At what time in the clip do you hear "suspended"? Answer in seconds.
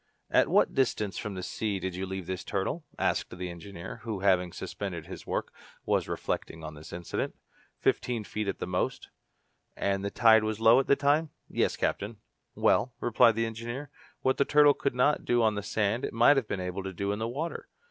4.51-5.05